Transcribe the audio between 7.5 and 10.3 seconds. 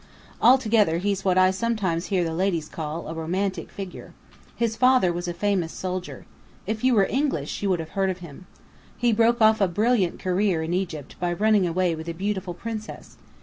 you would have heard of him. He broke off a brilliant